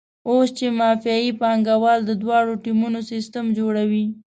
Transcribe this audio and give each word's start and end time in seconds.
اوس 0.29 0.49
چې 0.57 0.65
مافیایي 0.79 1.31
پانګوال 1.41 1.99
د 2.05 2.11
دواړو 2.21 2.53
ټیمونو 2.63 2.99
سیستم 3.11 3.45
جوړوي. 3.57 4.05